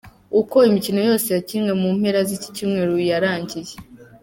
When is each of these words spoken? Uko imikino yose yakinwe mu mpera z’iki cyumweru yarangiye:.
Uko 0.41 0.57
imikino 0.69 0.99
yose 1.09 1.27
yakinwe 1.35 1.71
mu 1.81 1.89
mpera 1.97 2.19
z’iki 2.27 2.49
cyumweru 2.55 2.93
yarangiye:. 3.09 3.75